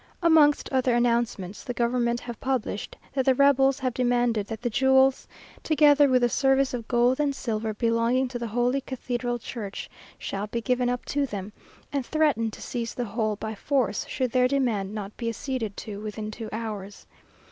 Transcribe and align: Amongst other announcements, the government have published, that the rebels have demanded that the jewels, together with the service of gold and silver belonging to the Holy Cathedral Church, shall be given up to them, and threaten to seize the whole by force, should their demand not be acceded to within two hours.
Amongst 0.23 0.67
other 0.71 0.95
announcements, 0.95 1.63
the 1.63 1.75
government 1.75 2.21
have 2.21 2.39
published, 2.41 2.97
that 3.13 3.23
the 3.23 3.35
rebels 3.35 3.77
have 3.77 3.93
demanded 3.93 4.47
that 4.47 4.59
the 4.63 4.69
jewels, 4.71 5.27
together 5.61 6.09
with 6.09 6.23
the 6.23 6.27
service 6.27 6.73
of 6.73 6.87
gold 6.87 7.19
and 7.19 7.35
silver 7.35 7.75
belonging 7.75 8.27
to 8.29 8.39
the 8.39 8.47
Holy 8.47 8.81
Cathedral 8.81 9.37
Church, 9.37 9.91
shall 10.17 10.47
be 10.47 10.59
given 10.59 10.89
up 10.89 11.05
to 11.05 11.27
them, 11.27 11.53
and 11.93 12.03
threaten 12.03 12.49
to 12.49 12.63
seize 12.63 12.95
the 12.95 13.05
whole 13.05 13.35
by 13.35 13.53
force, 13.53 14.07
should 14.07 14.31
their 14.31 14.47
demand 14.47 14.91
not 14.95 15.15
be 15.17 15.29
acceded 15.29 15.77
to 15.77 16.01
within 16.01 16.31
two 16.31 16.49
hours. 16.51 17.05